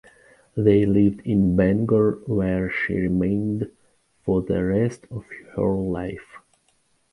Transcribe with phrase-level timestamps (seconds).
[0.57, 3.69] They lived in Bangor where she remained
[4.25, 6.37] for the rest of her life.